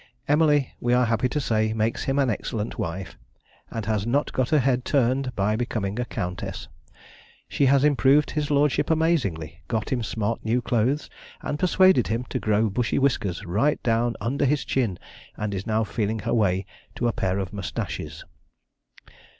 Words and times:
Emily, 0.27 0.73
we 0.79 0.95
are 0.95 1.05
happy 1.05 1.29
to 1.29 1.39
say, 1.39 1.73
makes 1.73 2.05
him 2.05 2.17
an 2.17 2.31
excellent 2.31 2.79
wife, 2.79 3.19
and 3.69 3.85
has 3.85 4.07
not 4.07 4.33
got 4.33 4.49
her 4.49 4.57
head 4.57 4.83
turned 4.83 5.31
by 5.35 5.55
becoming 5.55 5.99
a 5.99 6.05
countess. 6.05 6.67
She 7.47 7.67
has 7.67 7.83
improved 7.83 8.31
his 8.31 8.49
lordship 8.49 8.89
amazingly, 8.89 9.61
got 9.67 9.91
him 9.91 10.01
smart 10.01 10.43
new 10.43 10.59
clothes, 10.59 11.07
and 11.43 11.59
persuaded 11.59 12.07
him 12.07 12.23
to 12.29 12.39
grow 12.39 12.67
bushy 12.67 12.97
whiskers 12.97 13.45
right 13.45 13.77
down 13.83 14.15
under 14.19 14.45
his 14.45 14.65
chin, 14.65 14.97
and 15.37 15.53
is 15.53 15.67
now 15.67 15.83
feeling 15.83 16.17
her 16.21 16.33
way 16.33 16.65
to 16.95 17.07
a 17.07 17.13
pair 17.13 17.37
of 17.37 17.53
moustaches. 17.53 18.25